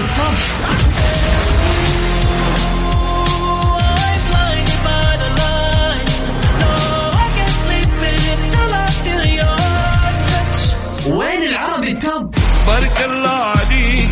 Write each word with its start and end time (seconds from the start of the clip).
التوب 0.00 0.34
وين 11.06 11.42
العربي 11.42 11.90
التوب؟ 11.90 12.34
بارك 12.66 13.04
الله 13.04 13.28
عليك 13.30 14.08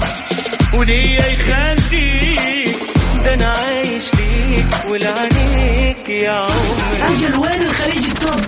وليا 0.75 1.27
يخليك 1.27 2.77
ده 3.25 3.35
أنا 3.35 3.47
عايش 3.47 4.05
ليك 4.15 4.67
ولعنيك 4.91 6.09
يا 6.09 6.31
عمري. 6.33 7.15
أجل 7.15 7.37
وين 7.37 7.63
الخليج 7.63 8.05
التوب؟ 8.05 8.41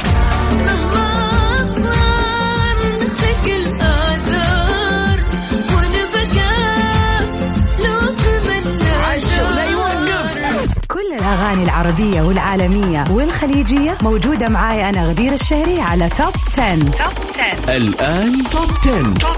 الأغاني 11.48 11.64
العربية 11.64 12.22
والعالمية 12.22 13.04
والخليجية 13.10 13.98
موجودة 14.02 14.48
معاي 14.48 14.88
أنا 14.88 15.08
غدير 15.08 15.32
الشهري 15.32 15.80
على 15.80 16.08
Top 16.08 16.32
10. 16.58 16.74
Top 16.78 17.12
10 17.64 17.76
الآن 17.76 18.42
Top 18.50 18.70
10. 18.86 19.14
Top 19.14 19.36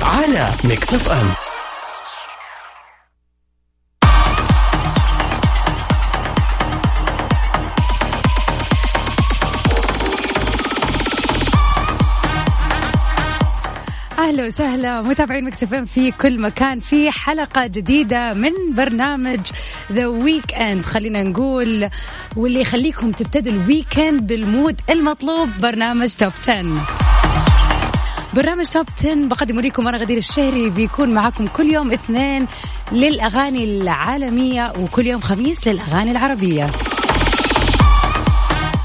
10 0.00 0.04
على 0.06 0.50
Mix 0.64 0.94
FM 0.94 1.45
أهلا 14.26 14.46
وسهلا 14.46 15.02
متابعين 15.02 15.44
Mix 15.44 15.62
FM 15.62 15.84
في 15.84 16.10
كل 16.10 16.40
مكان. 16.40 16.80
في 16.80 17.10
حلقة 17.10 17.66
جديدة 17.66 18.34
من 18.34 18.50
برنامج 18.76 19.40
the 19.92 20.06
weekend 20.06 20.84
خلينا 20.84 21.22
نقول 21.22 21.88
واللي 22.36 22.60
يخليكم 22.60 23.12
تبتدوا 23.12 23.52
ال 23.52 23.61
weekend 23.61 24.26
بال 24.26 24.44
mood 24.44 24.80
المطلوب 24.90 25.48
برنامج 25.62 26.12
Top 26.14 26.32
10 26.48 26.64
برنامج 28.34 28.64
Top 28.64 28.86
10 28.98 29.28
بقدمه 29.28 29.62
لكم 29.62 29.88
أنا 29.88 29.98
غدير 29.98 30.18
الشهري. 30.18 30.70
بيكون 30.70 31.14
معاكم 31.14 31.46
كل 31.46 31.72
يوم 31.72 31.92
اثنين 31.92 32.46
للأغاني 32.92 33.64
العالمية 33.64 34.72
وكل 34.78 35.06
يوم 35.06 35.20
خميس 35.20 35.68
للأغاني 35.68 36.10
العربية. 36.10 36.66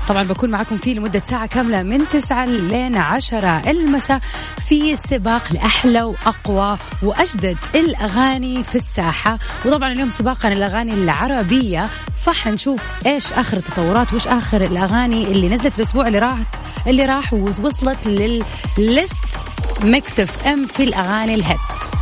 طبعا 0.08 0.24
بكون 0.24 0.50
معكم 0.50 0.78
فيه 0.78 0.94
لمدة 0.94 1.20
ساعة 1.20 1.46
كاملة 1.46 1.84
من 1.84 2.08
9 2.08 2.46
لين 2.46 2.98
10 2.98 3.62
المساء 3.68 4.20
في 4.68 4.96
سباق 4.96 5.54
لأحلى 5.54 6.04
وأقوى 6.04 6.78
وأجدد 7.04 7.58
الأغاني 7.76 8.64
في 8.64 8.76
الساحة. 8.76 9.40
وطبعا 9.66 9.92
اليوم 9.92 10.10
سباقنا 10.10 10.54
الأغاني 10.54 10.94
العربية. 10.94 11.90
فحنشوف 12.24 12.82
إيش 13.06 13.34
آخر 13.34 13.58
التطورات 13.58 14.14
وإيش 14.14 14.28
آخر 14.28 14.62
الأغاني 14.62 15.24
اللي 15.24 15.50
نزلت 15.50 15.78
الأسبوع 15.80 16.08
اللي 16.08 16.20
راحت 16.20 16.46
اللي 16.88 17.06
راح 17.06 17.34
ووصلت 17.34 18.08
للل 18.08 19.18
list 19.84 20.20
Mix 20.20 20.48
FM 20.48 20.68
في 20.68 20.84
الأغاني 20.84 21.36
ال 21.36 21.47
hits. 21.47 22.01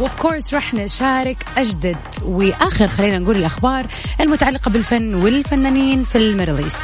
و 0.00 0.05
of 0.05 0.14
course 0.14 0.54
راح 0.54 0.74
نشارك 0.74 1.36
أجدد. 1.56 1.96
وآخر 2.22 2.88
خلينا 2.88 3.18
نقول 3.18 3.36
الأخبار 3.36 3.86
المتعلقة 4.20 4.70
بالفن 4.70 5.14
والفنانين 5.14 6.04
في 6.04 6.18
ال 6.18 6.25
Middle 6.25 6.64
East. 6.64 6.80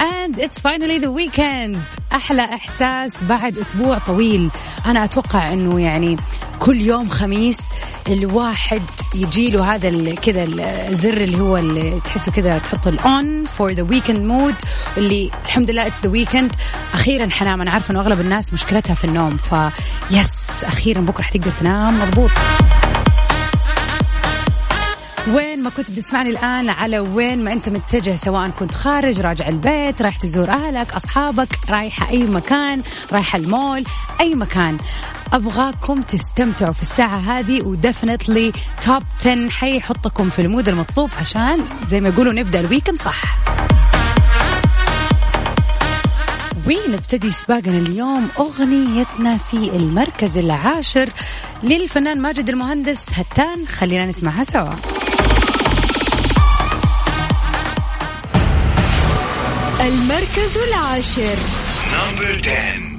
And 0.00 0.38
it's 0.38 0.60
finally 0.60 0.98
the 0.98 1.10
weekend. 1.10 1.78
أحلى 2.12 2.44
إحساس 2.44 3.24
بعد 3.24 3.58
أسبوع 3.58 3.98
طويل. 3.98 4.50
أنا 4.86 5.04
أتوقع 5.04 5.52
أنه 5.52 5.80
يعني 5.80 6.16
كل 6.58 6.80
يوم 6.80 7.08
خميس 7.08 7.58
الواحد 8.08 8.82
يجي 9.14 9.50
له 9.50 9.74
هذا 9.74 10.14
كذا 10.14 10.42
الزر 10.88 11.16
اللي 11.16 11.40
هو 11.40 11.56
اللي 11.56 12.00
تحسه 12.04 12.32
كذا 12.32 12.58
تحطه 12.58 12.88
ال 12.88 13.07
on 13.07 13.44
for 13.44 13.72
the 13.72 13.82
weekend 13.82 14.18
mood 14.18 14.54
اللي 14.96 15.30
الحمد 15.44 15.70
لله 15.70 15.86
it's 15.86 16.02
the 16.02 16.10
weekend 16.10 16.52
أخيرا 16.94 17.30
حنام 17.30 17.60
أنا 17.60 17.70
عارفة 17.70 17.92
أنه 17.92 18.00
أغلب 18.00 18.20
الناس 18.20 18.52
مشكلتها 18.52 18.94
في 18.94 19.04
النوم. 19.04 19.36
ف 19.36 19.62
yes 19.62 20.39
أخيرا 20.64 21.00
بكرة 21.00 21.22
حتقدر 21.22 21.50
تنام. 21.50 21.98
مضبوط. 22.00 22.30
وين 25.28 25.62
ما 25.62 25.70
كنت 25.70 25.90
بتسمعني 25.90 26.30
الآن 26.30 26.70
على 26.70 26.98
وين 26.98 27.44
ما 27.44 27.52
أنت 27.52 27.68
متجه 27.68 28.16
سواء 28.16 28.50
كنت 28.50 28.74
خارج 28.74 29.20
راجع 29.20 29.48
البيت 29.48 30.02
رايح 30.02 30.16
تزور 30.16 30.50
أهلك 30.50 30.92
أصحابك 30.92 31.48
رايحة 31.70 32.10
أي 32.10 32.24
مكان 32.24 32.82
رايحة 33.12 33.38
المول 33.38 33.84
أي 34.20 34.34
مكان. 34.34 34.78
أبغاكم 35.32 36.02
تستمتعوا 36.02 36.72
في 36.72 36.82
الساعة 36.82 37.16
هذه 37.16 37.62
و 37.62 37.70
definitely 37.70 38.52
Top 38.82 39.02
10 39.20 39.48
حيحطكم 39.50 40.30
في 40.30 40.38
ال 40.42 40.47
mood 40.47 40.68
المطلوب 40.68 41.10
عشان 41.20 41.64
زي 41.90 42.00
ما 42.00 42.08
يقولوا 42.08 42.32
نبدأ 42.32 42.60
ال 42.60 42.65
weekend 42.65 42.98
صح. 42.98 43.36
ونبتدي 46.70 47.30
سباقنا 47.30 47.78
اليوم 47.78 48.28
أغنيتنا 48.38 49.36
في 49.36 49.56
المركز 49.56 50.38
العاشر 50.38 51.10
للفنان 51.62 52.20
ماجد 52.20 52.48
المهندس 52.48 53.06
هتان. 53.12 53.66
خلينا 53.66 54.04
نسمعها 54.04 54.44
سوا. 54.44 54.74
المركز 59.80 60.58
العاشر. 60.68 61.36
نمبر 61.92 62.40
10 62.44 62.89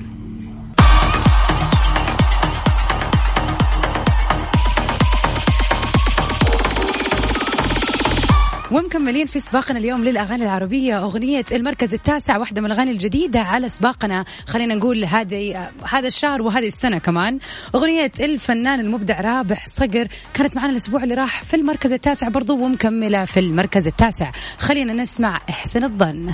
ومكملين 8.71 9.25
في 9.25 9.39
سباقنا 9.39 9.79
اليوم 9.79 10.03
للأغاني 10.03 10.43
العربية. 10.43 11.03
أغنية 11.03 11.45
المركز 11.51 11.93
التاسع 11.93 12.37
واحدة 12.37 12.61
من 12.61 12.71
الأغاني 12.71 12.91
الجديدة 12.91 13.39
على 13.39 13.69
سباقنا. 13.69 14.25
خلينا 14.47 14.75
نقول 14.75 15.05
هذه 15.05 15.69
هذا 15.89 16.07
الشهر 16.07 16.41
وهذه 16.41 16.67
السنة 16.67 16.97
كمان. 16.97 17.39
أغنية 17.75 18.11
الفنان 18.19 18.79
المبدع 18.79 19.21
رابح 19.21 19.67
صقر 19.67 20.07
كانت 20.33 20.55
معنا 20.55 20.69
الأسبوع 20.69 21.03
اللي 21.03 21.13
راح 21.13 21.43
في 21.43 21.55
المركز 21.55 21.91
التاسع 21.91 22.27
برضو 22.27 22.53
ومكملة 22.53 23.25
في 23.25 23.39
المركز 23.39 23.87
التاسع. 23.87 24.31
خلينا 24.57 24.93
نسمع 24.93 25.41
إحسن 25.49 25.83
الظن. 25.83 26.31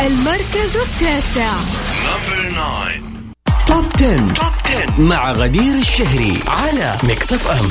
المركز 0.00 0.76
التاسع. 0.76 1.52
number 2.04 2.50
9 2.50 3.03
Top 3.74 3.86
10. 3.96 4.16
Top 4.16 4.52
10 4.64 5.00
مع 5.00 5.32
غدير 5.32 5.74
الشهري 5.74 6.38
على 6.48 6.96
Mix 7.04 7.32
FM 7.32 7.68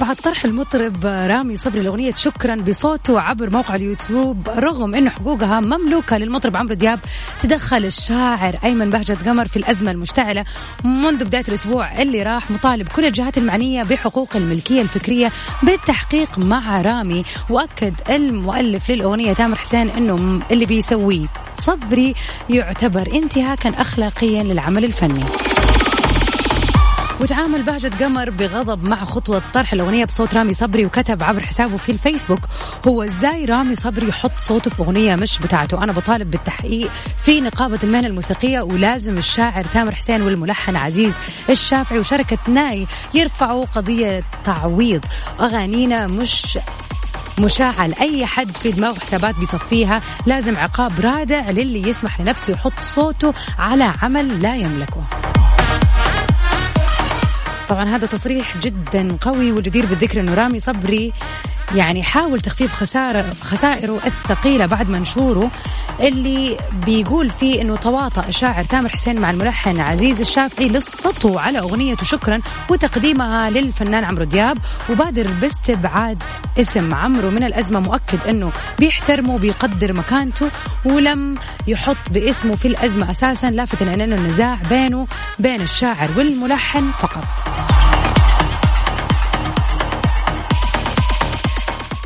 بعد 0.00 0.16
طرح 0.16 0.44
المطرب 0.44 1.06
رامي 1.06 1.56
صبري 1.56 1.80
لأغنية 1.80 2.14
شكرا 2.14 2.56
بصوته 2.56 3.20
عبر 3.20 3.50
موقع 3.50 3.74
اليوتيوب 3.74 4.48
رغم 4.48 4.94
أنه 4.94 5.10
حقوقها 5.10 5.60
مملوكة 5.60 6.18
للمطرب 6.18 6.56
عمرو 6.56 6.74
دياب 6.74 7.00
تدخل 7.40 7.84
الشاعر 7.84 8.58
أيمن 8.64 8.90
بهجت 8.90 9.28
قمر 9.28 9.48
في 9.48 9.56
الأزمة 9.56 9.90
المشتعلة. 9.90 10.44
منذ 10.84 11.24
بداية 11.24 11.44
الأسبوع 11.48 12.02
اللي 12.02 12.22
راح 12.22 12.50
مطالب 12.50 12.88
كل 12.88 13.06
الجهات 13.06 13.38
المعنية 13.38 13.82
بحقوق 13.82 14.36
الملكية 14.36 14.82
الفكرية 14.82 15.32
بالتحقيق 15.62 16.38
مع 16.38 16.80
رامي. 16.80 17.24
وأكد 17.50 17.94
المؤلف 18.10 18.90
للأغنية 18.90 19.32
تامر 19.32 19.56
حسين 19.56 19.90
أنه 19.90 20.40
اللي 20.50 20.66
بيسويه. 20.66 21.26
صبري 21.56 22.14
يعتبر 22.50 23.08
انتهاكا 23.14 23.70
أخلاقيا 23.80 24.42
للعمل 24.42 24.84
الفني. 24.84 25.24
وتعامل 27.20 27.62
بهجة 27.62 28.04
قمر 28.04 28.30
بغضب 28.30 28.84
مع 28.84 29.04
خطوة 29.04 29.42
طرح 29.54 29.72
الأغنية 29.72 30.04
بصوت 30.04 30.34
رامي 30.34 30.54
صبري 30.54 30.86
وكتب 30.86 31.22
عبر 31.22 31.46
حسابه 31.46 31.76
في 31.76 31.92
الفيسبوك 31.92 32.40
هو 32.88 33.02
إزاي 33.02 33.44
رامي 33.44 33.74
صبري 33.74 34.08
يحط 34.08 34.32
صوته 34.42 34.70
في 34.70 34.82
أغنية 34.82 35.14
مش 35.14 35.38
بتاعته؟ 35.38 35.84
أنا 35.84 35.92
بطالب 35.92 36.30
بالتحقيق 36.30 36.90
في 37.24 37.40
نقابة 37.40 37.78
المهنة 37.82 38.06
الموسيقية 38.06 38.60
ولازم 38.60 39.18
الشاعر 39.18 39.64
تامر 39.64 39.94
حسين 39.94 40.22
والملحن 40.22 40.76
عزيز 40.76 41.14
الشافعي 41.50 41.98
وشركة 41.98 42.38
ناي 42.48 42.86
يرفعوا 43.14 43.64
قضية 43.64 44.22
تعويض 44.44 45.04
أغانينا 45.40 46.06
مش 46.06 46.58
مشاعة 47.38 47.86
لأي 47.86 48.26
حد 48.26 48.56
في 48.56 48.70
دماغه 48.70 48.98
حسابات 48.98 49.34
بيصفيها 49.38 50.02
لازم 50.26 50.56
عقاب 50.56 51.00
رادع 51.00 51.50
للي 51.50 51.88
يسمح 51.88 52.20
لنفسه 52.20 52.52
يحط 52.52 52.72
صوته 52.94 53.34
على 53.58 53.92
عمل 54.02 54.42
لا 54.42 54.56
يملكه. 54.56 55.04
طبعا 57.68 57.84
هذا 57.84 58.06
تصريح 58.06 58.56
جدا 58.58 59.08
قوي 59.20 59.52
والجدير 59.52 59.86
بالذكر 59.86 60.20
إنه 60.20 60.34
رامي 60.34 60.58
صبري 60.58 61.12
يعني 61.74 62.02
حاول 62.02 62.40
تخفيف 62.40 62.74
خسارة 62.74 63.24
خسائره 63.42 64.00
الثقيلة 64.06 64.66
بعد 64.66 64.88
منشوره 64.88 65.50
اللي 66.00 66.56
بيقول 66.86 67.30
فيه 67.30 67.62
إنه 67.62 67.76
تواطأ 67.76 68.28
الشاعر 68.28 68.64
تامر 68.64 68.88
حسين 68.88 69.20
مع 69.20 69.30
الملحن 69.30 69.80
عزيز 69.80 70.20
الشافعي 70.20 70.68
للسطو 70.68 71.38
على 71.38 71.58
أغنيته 71.58 72.04
شكرا 72.04 72.40
وتقديمها 72.70 73.50
للفنان 73.50 74.04
عمرو 74.04 74.24
دياب. 74.24 74.58
وبادر 74.90 75.26
باستبعاد 75.40 76.22
اسم 76.58 76.94
عمرو 76.94 77.30
من 77.30 77.44
الأزمة 77.44 77.80
مؤكد 77.80 78.18
إنه 78.28 78.52
بيحترمه 78.78 79.34
وبيقدر 79.34 79.92
مكانته 79.92 80.50
ولم 80.84 81.34
يحط 81.66 81.96
باسمه 82.10 82.56
في 82.56 82.68
الأزمة 82.68 83.10
أساسا 83.10 83.46
لافتا 83.46 83.94
ان 83.94 84.00
النزاع 84.00 84.58
بينه 84.70 85.06
بين 85.38 85.60
الشاعر 85.60 86.08
والملحن 86.16 86.90
فقط. 86.90 87.67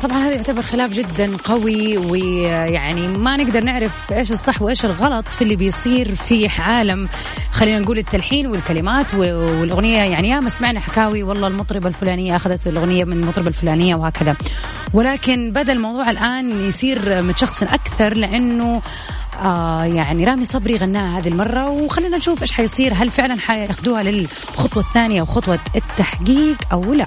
طبعا 0.03 0.17
هذا 0.17 0.31
يعتبر 0.31 0.61
خلاف 0.61 0.91
جدا 0.91 1.37
قوي 1.43 1.97
ويعني 1.97 3.07
ما 3.07 3.37
نقدر 3.37 3.63
نعرف 3.63 4.13
إيش 4.13 4.31
الصح 4.31 4.61
وإيش 4.61 4.85
الغلط 4.85 5.27
في 5.27 5.41
اللي 5.41 5.55
بيصير 5.55 6.15
في 6.15 6.47
عالم 6.47 7.09
خلينا 7.51 7.79
نقول 7.79 7.97
التلحين 7.97 8.47
والكلمات 8.47 9.13
والأغنية. 9.13 9.97
يعني 9.97 10.29
ياما 10.29 10.49
سمعنا 10.49 10.79
حكاوي 10.79 11.23
والله 11.23 11.47
المطربة 11.47 11.87
الفلانية 11.87 12.35
أخذت 12.35 12.67
الأغنية 12.67 13.03
من 13.03 13.17
المطربة 13.17 13.47
الفلانية 13.47 13.95
وهكذا. 13.95 14.35
ولكن 14.93 15.51
بدا 15.51 15.73
الموضوع 15.73 16.09
الآن 16.09 16.67
يصير 16.67 17.21
متشخصن 17.21 17.67
أكثر 17.67 18.17
لأنه 18.17 18.81
آه 19.43 19.83
يعني 19.83 20.25
رامي 20.25 20.45
صبري 20.45 20.75
غناها 20.75 21.19
هذه 21.19 21.27
المرة. 21.27 21.69
وخلينا 21.69 22.17
نشوف 22.17 22.41
إيش 22.41 22.51
حيصير 22.51 22.93
هل 22.93 23.09
فعلا 23.11 23.39
حياخذوها 23.39 24.03
للخطوة 24.03 24.83
الثانية 24.83 25.21
وخطوة 25.21 25.59
التحقيق 25.75 26.57
أو 26.71 26.93
لا. 26.93 27.05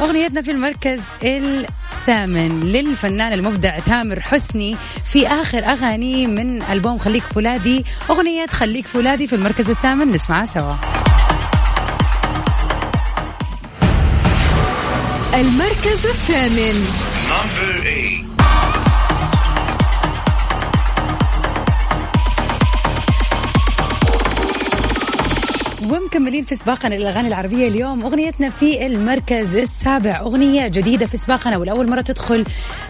أغنيتنا 0.00 0.42
في 0.42 0.50
المركز 0.50 1.00
الثامن 1.24 2.60
للفنان 2.60 3.32
المبدع 3.32 3.78
تامر 3.78 4.20
حسني 4.20 4.76
في 5.12 5.26
آخر 5.26 5.58
أغاني 5.58 6.26
من 6.26 6.62
ألبوم 6.62 6.98
خليك 6.98 7.22
فولادي. 7.22 7.84
أغنية 8.10 8.46
خليك 8.46 8.86
فولادي 8.86 9.26
في 9.26 9.34
المركز 9.34 9.70
الثامن. 9.70 10.08
نسمعها 10.08 10.46
سوا. 10.46 10.74
المركز 15.34 16.06
الثامن. 16.06 16.86
ومكملين 25.92 26.44
في 26.44 26.54
سباقنا 26.54 26.94
للأغاني 26.94 27.28
العربية 27.28 27.68
اليوم. 27.68 28.04
أغنيتنا 28.04 28.50
في 28.50 28.86
المركز 28.86 29.56
السابع. 29.56 30.20
أغنية 30.20 30.68
جديدة 30.68 31.06
في 31.06 31.16
سباقنا 31.16 31.56
والاول 31.56 31.90
مرة 31.90 32.00
تدخل. 32.00 32.44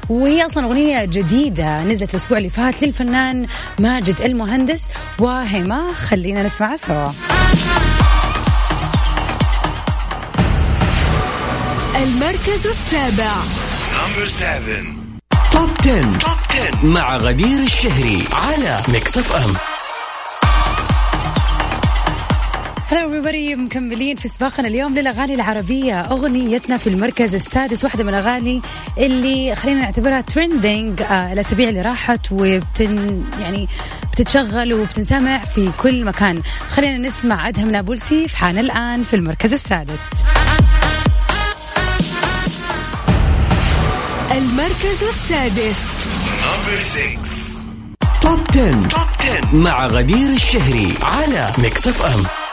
وهي 0.08 0.46
أصلا 0.46 0.64
أغنية 0.64 1.04
جديدة 1.04 1.84
نزلت 1.84 2.10
الأسبوع 2.10 2.38
اللي 2.38 2.48
فات 2.48 2.82
للفنان 2.82 3.46
ماجد 3.80 4.20
المهندس. 4.20 4.82
وهما 5.18 5.92
خلينا 5.92 6.42
نسمعها 6.42 6.76
سوا. 6.76 7.10
المركز 11.96 12.66
السابع. 12.66 13.32
Number 13.92 14.28
seven. 14.28 14.84
Top 15.50 15.70
10. 15.80 16.18
Top 16.18 16.38
10 16.50 16.86
مع 16.86 17.16
غدير 17.16 17.62
الشهري 17.62 18.24
على 18.32 18.82
Mix 18.88 19.18
FM 19.18 19.75
هلا 22.88 23.02
everybody 23.02 23.58
مكملين 23.58 24.16
في 24.16 24.28
سباقنا 24.28 24.68
اليوم 24.68 24.94
للأغاني 24.94 25.34
العربية. 25.34 26.00
أغنيتنا 26.00 26.76
في 26.76 26.86
المركز 26.86 27.34
السادس 27.34 27.84
واحدة 27.84 28.04
من 28.04 28.14
الأغاني 28.14 28.62
اللي 28.98 29.54
خلينا 29.54 29.80
نعتبرها 29.80 30.20
trending 30.20 31.02
آه 31.02 31.32
الأسابيع 31.32 31.68
اللي 31.68 31.82
راحت 31.82 32.32
وبتن 32.32 33.24
يعني 33.40 33.68
بتتشغل 34.12 34.74
وبتنسمع 34.74 35.38
في 35.38 35.70
كل 35.78 36.04
مكان. 36.04 36.42
خلينا 36.68 37.08
نسمع 37.08 37.48
أدهم 37.48 37.70
نابلسي 37.70 38.28
في 38.28 38.36
حان 38.36 38.58
الآن 38.58 39.04
في 39.04 39.16
المركز 39.16 39.52
السادس. 39.52 40.00
المركز 44.30 45.04
السادس. 45.04 45.90
top 48.22 48.38
10. 48.50 48.88
top 48.88 49.06
10 49.20 49.56
مع 49.56 49.86
غدير 49.86 50.30
الشهري 50.32 50.94
على 51.02 51.52
Mix 51.58 51.88
FM 51.88 52.45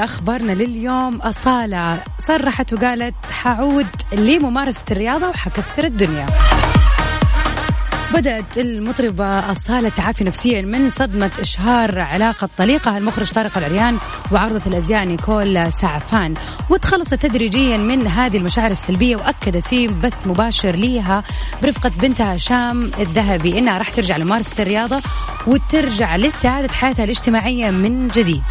ومن 0.00 0.08
أخبارنا 0.08 0.52
لليوم؟ 0.52 1.16
أصالة 1.16 1.98
صرحت 2.18 2.72
وقالت 2.72 3.14
حعود 3.30 3.86
لممارسة 4.12 4.84
الرياضة 4.90 5.28
وحكسر 5.28 5.84
الدنيا. 5.84 6.26
بدأت 8.14 8.58
المطربة 8.58 9.50
أصالة 9.52 9.88
تعافي 9.88 10.24
نفسيا 10.24 10.62
من 10.62 10.90
صدمة 10.90 11.30
إشهار 11.40 12.00
علاقة 12.00 12.48
طليقها 12.58 12.98
المخرج 12.98 13.30
طارق 13.30 13.58
العريان 13.58 13.98
وعارضة 14.32 14.62
الأزياء 14.66 15.04
نيكول 15.04 15.72
سعفان. 15.72 16.34
وتخلصت 16.70 17.14
تدريجيا 17.14 17.76
من 17.76 18.06
هذه 18.06 18.36
المشاعر 18.36 18.70
السلبية 18.70 19.16
وأكدت 19.16 19.68
في 19.68 19.86
بث 19.86 20.26
مباشر 20.26 20.70
ليها 20.70 21.24
برفقة 21.62 21.92
بنتها 22.00 22.36
شام 22.36 22.90
الذهبي 22.98 23.58
إنها 23.58 23.78
راح 23.78 23.90
ترجع 23.90 24.16
لممارسة 24.16 24.62
الرياضة 24.62 25.02
وترجع 25.46 26.16
لاستعادة 26.16 26.72
حياتها 26.72 27.04
الاجتماعية 27.04 27.70
من 27.70 28.08
جديد. 28.08 28.42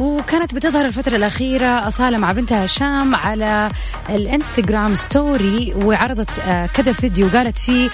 وكانت 0.00 0.54
بتظهر 0.54 0.84
الفترة 0.84 1.16
الأخيرة 1.16 1.66
أصالة 1.88 2.18
مع 2.18 2.32
بنتها 2.32 2.64
هشام 2.64 3.14
على 3.14 3.68
ال 4.10 4.18
Instagram 4.18 4.94
story 4.94 5.74
وعرضت 5.84 6.30
آه، 6.38 6.66
كذا 6.66 6.92
فيديو 6.92 7.28
قالت 7.28 7.58
فيه 7.58 7.90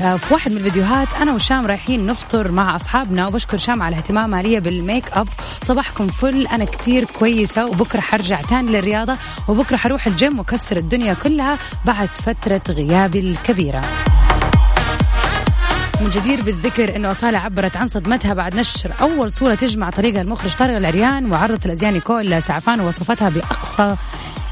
آه، 0.00 0.16
في 0.16 0.34
واحد 0.34 0.50
من 0.50 0.56
الفيديوهات 0.56 1.08
أنا 1.20 1.32
وشام 1.32 1.66
رايحين 1.66 2.06
نفطر 2.06 2.50
مع 2.50 2.76
أصحابنا 2.76 3.26
وبشكر 3.26 3.56
شام 3.56 3.82
على 3.82 3.96
اهتمامها 3.96 4.42
لي 4.42 4.60
بالميك 4.60 5.10
أب. 5.12 5.28
صباحكم 5.64 6.06
فل 6.06 6.46
أنا 6.46 6.64
كتير 6.64 7.04
كويسة 7.04 7.66
وبكرة 7.66 8.00
حرجع 8.00 8.40
تاني 8.40 8.72
للرياضة 8.72 9.16
وبكرة 9.48 9.76
حروح 9.76 10.06
الجيم 10.06 10.38
وكسر 10.38 10.76
الدنيا 10.76 11.14
كلها 11.14 11.58
بعد 11.84 12.08
فترة 12.08 12.62
غيابي 12.68 13.18
الكبيرة. 13.18 13.84
من 16.00 16.10
جدير 16.10 16.42
بالذكر 16.42 16.96
إنه 16.96 17.10
أصالة 17.10 17.38
عبرت 17.38 17.76
عن 17.76 17.88
صدمتها 17.88 18.34
بعد 18.34 18.54
نشر 18.54 18.92
أول 19.00 19.32
صورة 19.32 19.54
تجمع 19.54 19.90
طليقها 19.90 20.22
المخرج 20.22 20.54
طارق 20.54 20.76
العريان 20.76 21.32
وعارضة 21.32 21.66
الازياء 21.66 21.92
نيكول 21.92 22.42
سعفان 22.42 22.80
ووصفتها 22.80 23.28
باقصى 23.28 23.96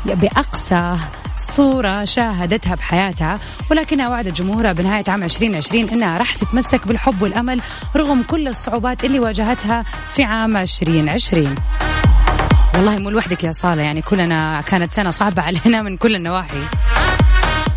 بأقصى 0.07 0.97
صورة 1.37 2.05
شاهدتها 2.05 2.75
بحياتها. 2.75 3.39
ولكنها 3.71 4.09
وعدت 4.09 4.43
جمهورها 4.43 4.73
بنهاية 4.73 5.05
عام 5.09 5.23
2020 5.23 5.89
إنها 5.89 6.19
راح 6.19 6.35
تتمسك 6.35 6.89
بالحب 6.89 7.23
والأمل 7.23 7.61
رغم 7.97 8.23
كل 8.23 8.49
الصعوبات 8.49 9.05
اللي 9.05 9.21
واجهتها 9.21 9.83
في 10.15 10.25
عام 10.25 10.57
2020 10.57 11.55
والله 12.75 12.97
مو 12.97 13.11
لوحدك 13.11 13.45
يا 13.45 13.53
صالة 13.53 13.83
يعني 13.83 14.03
كلنا 14.03 14.61
كانت 14.61 14.93
سنة 14.93 15.11
صعبة 15.11 15.43
علينا 15.43 15.83
من 15.83 15.97
كل 15.97 16.15
النواحي. 16.17 16.59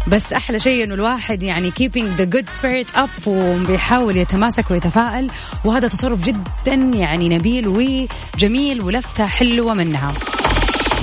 بس 0.08 0.34
أحلى 0.34 0.60
شيء 0.60 0.84
إنه 0.84 0.94
الواحد 0.94 1.44
يعني 1.44 1.72
keeping 1.72 2.20
the 2.20 2.26
good 2.36 2.46
spirit 2.46 2.98
up 2.98 3.28
وبيحاول 3.28 4.18
يتماسك 4.18 4.72
ويتفائل. 4.72 5.32
وهذا 5.66 5.88
تصرف 5.88 6.22
جدا 6.22 6.74
يعني 6.74 7.30
نبيل 7.30 7.68
وجميل 7.68 8.82
ولفتة 8.82 9.26
حلوة 9.26 9.74
منها. 9.74 10.14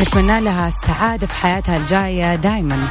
نتمنى 0.00 0.40
لها 0.40 0.68
السعادة 0.68 1.26
في 1.26 1.34
حياتها 1.34 1.76
الجاية 1.76 2.34
دائما 2.34 2.88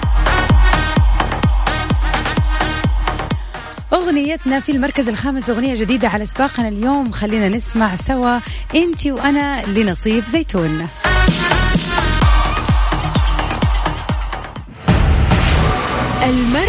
أغنيتنا 3.93 4.59
في 4.59 4.71
المركز 4.71 5.07
الخامس 5.07 5.49
أغنية 5.49 5.75
جديدة 5.75 6.07
على 6.07 6.25
سباقنا 6.25 6.67
اليوم. 6.67 7.11
خلينا 7.11 7.49
نسمع 7.49 7.95
سوا. 7.95 8.39
أنتي 8.75 9.11
وأنا 9.11 9.65
لنصيف 9.65 10.25
زيتون. 10.25 10.87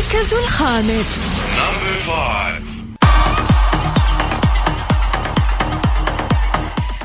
المركز 0.06 0.34
الخامس. 0.34 1.32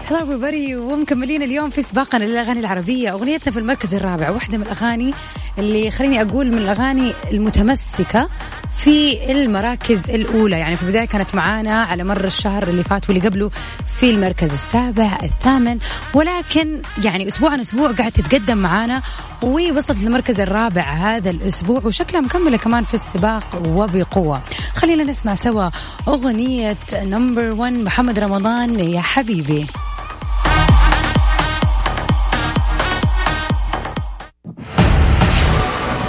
هلا 0.10 0.20
everybody. 0.20 0.74
ومكملين 0.76 1.44
اليوم 1.44 1.70
في 1.70 1.82
سباقنا 1.82 2.24
للأغاني 2.24 2.60
العربية. 2.60 3.12
أغنيتنا 3.12 3.54
في 3.54 3.60
المركز 3.60 3.94
الرابع 3.94 4.30
واحدة 4.30 4.58
من 4.58 4.64
الأغاني 4.64 5.14
اللي 5.58 5.92
خليني 5.92 6.22
أقول 6.22 6.52
من 6.52 6.58
الأغاني 6.58 7.14
المتمسكة. 7.32 8.30
في 8.78 9.32
المراكز 9.32 10.10
الأولى. 10.10 10.60
يعني 10.60 10.76
في 10.76 10.84
البداية 10.84 11.06
كانت 11.06 11.36
معانا 11.36 11.84
على 11.84 12.04
مر 12.04 12.26
الشهر 12.26 12.68
اللي 12.68 12.84
فات 12.84 13.10
واللي 13.10 13.28
قبله 13.28 13.52
في 14.00 14.10
المركز 14.10 14.54
السابع 14.54 15.18
الثامن. 15.24 15.80
ولكن 16.14 16.82
يعني 17.04 17.28
أسبوع 17.28 17.52
عن 17.52 17.60
أسبوع 17.60 17.92
قاعد 17.92 18.12
تتقدم 18.12 18.58
معانا 18.58 19.02
ووصلت 19.42 19.98
للمركز 20.04 20.40
الرابع 20.40 20.82
هذا 20.82 21.30
الأسبوع 21.30 21.82
وشكلها 21.84 22.22
مكملة 22.22 22.58
كمان 22.58 22.84
في 22.84 22.94
السباق 22.94 23.62
وبقوة. 23.68 24.42
خلينا 24.76 25.04
نسمع 25.04 25.36
سوا 25.36 25.70
أغنية 26.08 26.78
نمبر 26.94 27.52
1 27.52 27.74
محمد 27.74 28.20
رمضان 28.20 28.80
يا 28.80 29.02
حبيبي. 29.02 29.66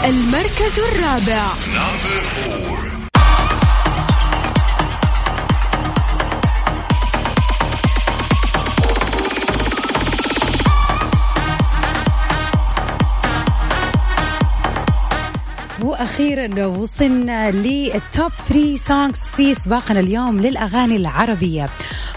المركز 0.04 0.78
الرابع. 0.78 1.44
وأخيرا 15.82 16.66
وصلنا 16.66 17.50
للتوب 17.50 18.30
3 18.48 18.76
سونغز 18.76 19.28
في 19.36 19.54
سباقنا 19.54 20.00
اليوم 20.00 20.40
للأغاني 20.40 20.96
العربية. 20.96 21.68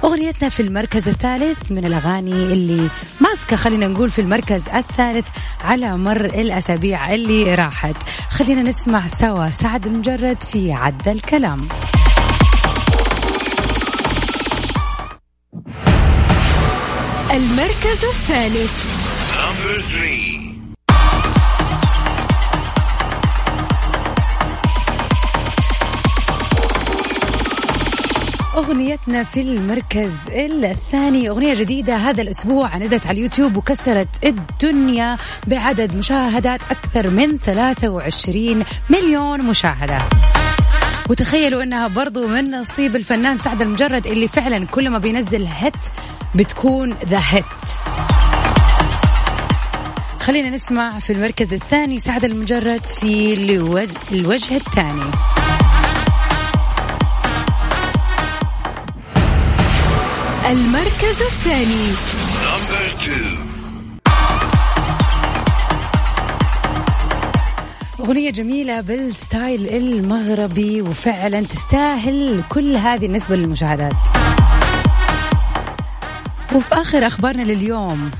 أغنيتنا 0.03 0.49
في 0.49 0.59
المركز 0.59 1.07
الثالث 1.07 1.71
من 1.71 1.85
الأغاني 1.85 2.31
اللي 2.31 2.89
ماسكة 3.21 3.55
خلينا 3.55 3.87
نقول 3.87 4.11
في 4.11 4.21
المركز 4.21 4.67
الثالث 4.67 5.27
على 5.61 5.97
مر 5.97 6.25
الأسابيع 6.25 7.13
اللي 7.13 7.55
راحت. 7.55 7.95
خلينا 8.29 8.61
نسمع 8.61 9.07
سوا 9.07 9.49
سعد 9.49 9.87
المجرد 9.87 10.43
في 10.43 10.73
عد 10.73 11.07
الكلام. 11.07 11.67
المركز 17.31 18.05
الثالث. 18.05 18.85
Number 19.35 19.81
three. 19.81 20.34
أغنيتنا 28.65 29.23
في 29.23 29.41
المركز 29.41 30.29
الثاني. 30.29 31.29
أغنية 31.29 31.53
جديدة 31.53 31.95
هذا 31.95 32.21
الأسبوع 32.21 32.77
نزلت 32.77 33.07
على 33.07 33.17
اليوتيوب 33.17 33.57
وكسرت 33.57 34.07
الدنيا 34.25 35.17
بعدد 35.47 35.95
مشاهدات 35.95 36.59
أكثر 36.71 37.09
من 37.09 37.37
23 37.37 38.65
مليون 38.89 39.41
مشاهدة. 39.41 39.97
وتخيلوا 41.09 41.63
إنها 41.63 41.87
برضو 41.87 42.27
من 42.27 42.51
نصيب 42.51 42.95
الفنان 42.95 43.37
سعد 43.37 43.61
المجرد 43.61 44.07
اللي 44.07 44.27
فعلا 44.27 44.65
كل 44.65 44.89
ما 44.89 44.97
بينزل 44.97 45.45
هيت 45.45 45.73
بتكون 46.35 46.93
the 46.93 47.21
hit 47.23 47.45
خلينا 50.19 50.49
نسمع 50.49 50.99
في 50.99 51.13
المركز 51.13 51.53
الثاني 51.53 51.99
سعد 51.99 52.25
لمجرد 52.25 52.85
في 52.85 53.33
الوجه, 54.11 54.55
الثاني. 54.55 55.11
المركز 60.49 61.21
الثاني. 61.21 61.91
أغنية 67.99 68.29
جميلة 68.29 68.81
بال 68.81 69.06
style 69.06 69.67
المغربي 69.69 70.81
وفعلا 70.81 71.41
تستاهل 71.41 72.43
كل 72.49 72.77
هذه 72.77 73.05
النسبة 73.05 73.35
للمشاهدات 73.35 73.93
وفي 76.55 76.75
آخر 76.75 77.07
أخبارنا 77.07 77.43
لليوم 77.43 78.11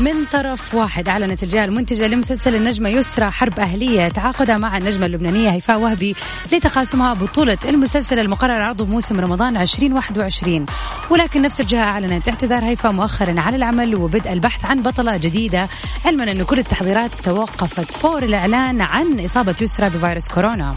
من 0.00 0.24
طرف 0.32 0.74
واحد. 0.74 1.08
أعلنت 1.08 1.42
الجهة 1.42 1.64
المنتجة 1.64 2.06
لمسلسل 2.06 2.54
النجمة 2.56 2.88
يسرى 2.88 3.30
حرب 3.30 3.60
أهلية. 3.60 4.08
تعاقدها 4.08 4.58
مع 4.58 4.76
النجمة 4.76 5.06
اللبنانية 5.06 5.50
هيفاء 5.50 5.78
وهبي 5.78 6.14
لتقاسمها 6.52 7.14
بطولة 7.14 7.58
المسلسل 7.64 8.18
المقرر 8.18 8.62
عرضه 8.62 8.84
موسم 8.86 9.20
رمضان 9.20 9.56
2021 9.56 10.66
ولكن 11.10 11.42
نفس 11.42 11.60
الجهة 11.60 11.84
أعلنت 11.84 12.28
اعتذار 12.28 12.64
هيفاء 12.64 12.92
مؤخرا 12.92 13.40
عن 13.40 13.54
العمل 13.54 14.00
وبدء 14.00 14.32
البحث 14.32 14.64
عن 14.64 14.82
بطلة 14.82 15.16
جديدة 15.16 15.68
علما 16.06 16.30
أن 16.30 16.42
كل 16.42 16.58
التحضيرات 16.58 17.10
توقفت 17.14 17.96
فور 17.98 18.22
الإعلان 18.22 18.80
عن 18.80 19.20
إصابة 19.20 19.54
يسرى 19.60 19.88
بفيروس 19.90 20.28
كورونا. 20.28 20.74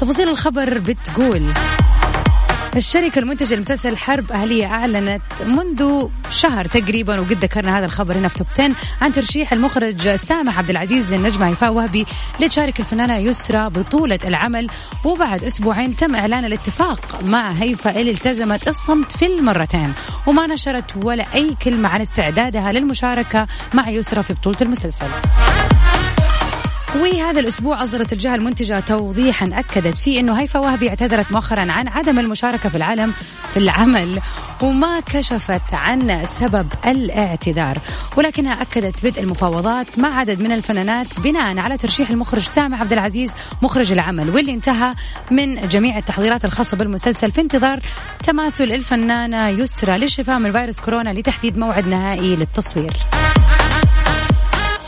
تفاصيل 0.00 0.28
الخبر 0.28 0.78
بتقول 0.78 1.42
الشركة 2.78 3.18
المنتجة 3.18 3.54
لمسلسل 3.54 3.96
حرب 3.96 4.32
أهلية 4.32 4.66
أعلنت 4.66 5.22
منذ 5.46 6.08
شهر 6.30 6.64
تقريبا 6.64 7.20
وقد 7.20 7.32
ذكرنا 7.32 7.78
هذا 7.78 7.84
الخبر 7.84 8.18
هنا 8.18 8.28
في 8.28 8.38
توب 8.38 8.46
10 8.58 8.74
عن 9.00 9.12
ترشيح 9.12 9.52
المخرج 9.52 10.14
سامح 10.14 10.58
عبد 10.58 10.70
العزيز 10.70 11.12
للنجمة 11.12 11.48
هيفاء 11.48 11.72
وهبي 11.72 12.06
لتشارك 12.40 12.80
الفنانة 12.80 13.16
يسرى 13.16 13.70
بطولة 13.70 14.18
العمل. 14.24 14.66
وبعد 15.04 15.44
أسبوعين 15.44 15.96
تم 15.96 16.14
إعلان 16.14 16.44
الاتفاق 16.44 17.24
مع 17.24 17.50
هيفاء 17.50 18.00
اللي 18.00 18.10
التزمت 18.10 18.68
الصمت 18.68 19.16
في 19.16 19.26
المرتين. 19.26 19.92
وما 20.26 20.46
نشرت 20.46 21.04
ولا 21.04 21.34
أي 21.34 21.56
كلمة 21.62 21.88
عن 21.88 22.00
استعدادها 22.00 22.72
للمشاركة 22.72 23.46
مع 23.74 23.88
يسرى 23.88 24.22
في 24.22 24.34
بطولة 24.34 24.58
المسلسل. 24.62 25.06
وهذا 26.96 27.40
الأسبوع 27.40 27.82
اصدرت 27.82 28.12
الجهة 28.12 28.34
المنتجة 28.34 28.80
توضيحا 28.80 29.50
أكدت 29.52 29.98
فيه 29.98 30.20
إنه 30.20 30.40
هيفاء 30.40 30.62
وهبي 30.62 30.88
اعتذرت 30.88 31.32
مؤخرا 31.32 31.72
عن 31.72 31.88
عدم 31.88 32.18
المشاركة 32.18 32.68
في 32.68 32.76
العالم 32.76 33.12
في 33.52 33.56
العمل 33.56 34.20
وما 34.62 35.00
كشفت 35.00 35.74
عن 35.74 36.26
سبب 36.26 36.66
الاعتذار 36.86 37.78
ولكنها 38.16 38.62
أكدت 38.62 39.06
بدء 39.06 39.22
المفاوضات 39.22 39.98
مع 39.98 40.18
عدد 40.18 40.42
من 40.42 40.52
الفنانات 40.52 41.20
بناء 41.20 41.58
على 41.58 41.76
ترشيح 41.76 42.10
المخرج 42.10 42.42
سامح 42.42 42.80
عبد 42.80 42.92
العزيز 42.92 43.30
مخرج 43.62 43.92
العمل 43.92 44.30
واللي 44.30 44.54
انتهى 44.54 44.94
من 45.30 45.68
جميع 45.68 45.98
التحضيرات 45.98 46.44
الخاصة 46.44 46.76
بالمسلسل 46.76 47.32
في 47.32 47.40
انتظار 47.40 47.80
تماثل 48.24 48.64
الفنانة 48.64 49.48
يسرى 49.48 49.98
للشفاء 49.98 50.38
من 50.38 50.52
فيروس 50.52 50.80
كورونا 50.80 51.10
لتحديد 51.10 51.58
موعد 51.58 51.88
نهائي 51.88 52.36
للتصوير. 52.36 52.92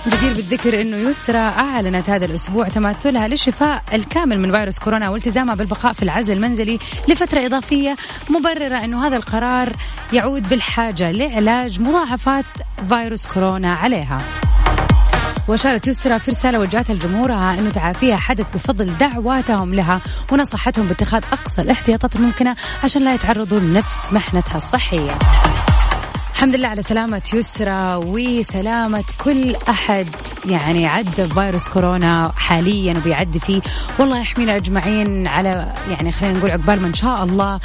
جدير 0.08 0.34
بالذكر 0.34 0.80
إنه 0.80 0.96
يسرى 0.96 1.38
أعلنت 1.38 2.10
هذا 2.10 2.24
الأسبوع 2.24 2.68
تماثلها 2.68 3.28
للشفاء 3.28 3.82
الكامل 3.92 4.40
من 4.40 4.52
فيروس 4.52 4.78
كورونا 4.78 5.10
والتزامها 5.10 5.54
بالبقاء 5.54 5.92
في 5.92 6.02
العزل 6.02 6.32
المنزلي 6.32 6.78
لفترة 7.08 7.46
إضافية 7.46 7.96
مبررة 8.30 8.84
إنه 8.84 9.06
هذا 9.06 9.16
القرار 9.16 9.72
يعود 10.12 10.48
بالحاجة 10.48 11.10
لعلاج 11.12 11.80
مضاعفات 11.80 12.44
فيروس 12.88 13.26
كورونا 13.26 13.74
عليها. 13.74 14.22
وأشارت 15.48 15.86
يسرى 15.86 16.18
في 16.18 16.30
رسالة 16.30 16.58
وجهتها 16.58 16.94
لجمهورها 16.94 17.54
أنه 17.54 17.70
تعافيها 17.70 18.16
حدث 18.16 18.46
بفضل 18.54 18.98
دعواتهم 18.98 19.74
لها 19.74 20.00
ونصحتهم 20.32 20.86
باتخاذ 20.86 21.22
أقصى 21.32 21.62
الاحتياطات 21.62 22.16
الممكنة 22.16 22.56
عشان 22.84 23.04
لا 23.04 23.14
يتعرضوا 23.14 23.60
لنفس 23.60 24.12
محنتها 24.12 24.56
الصحية. 24.56 25.18
الحمد 26.40 26.56
لله 26.56 26.68
على 26.68 26.82
سلامة 26.82 27.22
يسرى 27.34 27.94
وسلامة 27.94 29.04
كل 29.18 29.56
أحد. 29.68 30.06
يعني 30.48 30.86
عدى 30.86 31.24
فيروس 31.34 31.68
كورونا 31.68 32.32
حاليا 32.36 32.98
وبيعدي 32.98 33.40
فيه. 33.40 33.60
والله 33.98 34.20
يحمينا 34.20 34.56
أجمعين 34.56 35.28
على 35.28 35.72
يعني 35.90 36.12
خلينا 36.12 36.38
نقول 36.38 36.50
عقبال 36.50 36.80
ما 36.82 36.88
إن 36.88 36.94
شاء 36.94 37.24
الله 37.24 37.60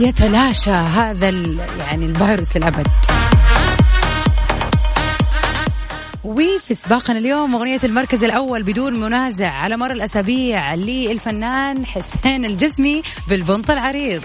يتلاشى 0.00 0.70
هذا 0.70 1.28
يعني 1.78 2.04
الفيروس 2.04 2.56
للأبد. 2.56 2.86
وفي 6.24 6.74
سباقنا 6.74 7.18
اليوم 7.18 7.54
أغنية 7.54 7.80
المركز 7.84 8.24
الأول 8.24 8.62
بدون 8.62 9.00
منازع 9.00 9.50
على 9.50 9.76
مر 9.76 9.92
الأسابيع 9.92 10.74
للفنان 10.74 11.86
حسين 11.86 12.44
الجسمي 12.44 13.02
بالبنط 13.28 13.70
العريض. 13.70 14.22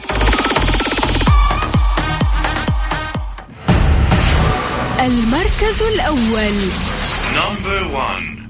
المركز 5.05 5.81
الأول 5.81 6.55
Number 7.35 7.79
one. 7.93 8.44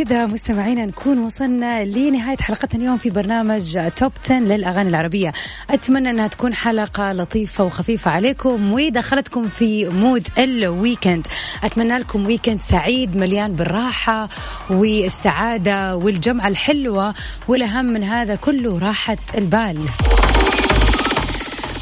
وبكذا 0.00 0.26
مستمعينا 0.26 0.86
نكون 0.86 1.18
وصلنا 1.18 1.84
لنهاية 1.84 2.36
حلقتنا 2.36 2.80
اليوم 2.80 2.96
في 2.96 3.10
برنامج 3.10 3.78
توب 3.96 4.12
10 4.24 4.38
للأغاني 4.38 4.88
العربية. 4.88 5.32
أتمنى 5.70 6.10
أنها 6.10 6.26
تكون 6.26 6.54
حلقة 6.54 7.12
لطيفة 7.12 7.64
وخفيفة 7.64 8.10
عليكم 8.10 8.72
ودخلتكم 8.72 9.48
في 9.48 9.88
mood 9.88 10.28
ال 10.38 10.49
weekend 10.49 11.26
أتمنى 11.64 11.98
لكم 11.98 12.26
weekend 12.26 12.60
سعيد 12.60 13.16
مليان 13.16 13.52
بالراحة 13.52 14.28
والسعادة 14.70 15.96
والجمعة 15.96 16.48
الحلوة 16.48 17.14
والأهم 17.48 17.84
من 17.84 18.04
هذا 18.04 18.34
كله 18.34 18.78
راحة 18.78 19.18
البال. 19.38 19.78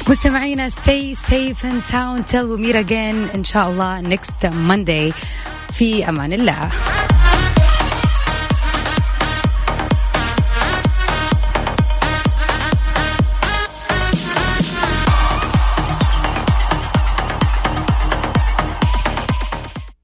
مستمعينا 0.09 0.69
stay 0.69 1.15
safe 1.15 1.63
and 1.63 1.83
sound. 1.91 2.27
Till 2.27 2.47
we 2.47 2.57
meet 2.57 2.75
again. 2.75 3.35
إن 3.35 3.43
شاء 3.43 3.69
الله 3.69 4.01
next 4.01 4.47
Monday. 4.69 5.13
في 5.73 6.09
أمان 6.09 6.33
الله. 6.33 6.69